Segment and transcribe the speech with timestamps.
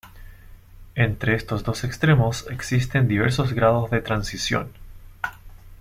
[0.95, 4.71] Entre estos dos extremos existen diversos grados de transición.